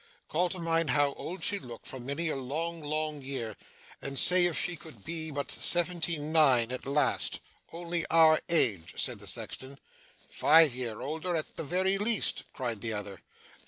'Call 0.29 0.49
to 0.49 0.57
mind 0.57 0.89
how 0.89 1.13
old 1.13 1.43
she 1.43 1.59
looked 1.59 1.85
for 1.85 1.99
many 1.99 2.27
a 2.27 2.35
long, 2.35 2.81
long 2.81 3.21
year, 3.21 3.55
and 4.01 4.17
say 4.17 4.47
if 4.47 4.57
she 4.59 4.75
could 4.75 5.03
be 5.03 5.29
but 5.29 5.51
seventy 5.51 6.17
nine 6.17 6.71
at 6.71 6.87
last 6.87 7.39
only 7.71 8.03
our 8.07 8.39
age,' 8.49 8.95
said 8.99 9.19
the 9.19 9.27
sexton. 9.27 9.77
'Five 10.27 10.73
year 10.73 11.01
older 11.01 11.35
at 11.35 11.55
the 11.55 11.63
very 11.63 11.99
least!' 11.99 12.45
cried 12.51 12.81
the 12.81 12.93
other. 12.93 13.21